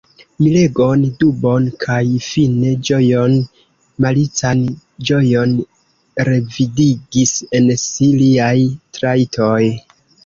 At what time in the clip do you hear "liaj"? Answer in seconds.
8.25-8.57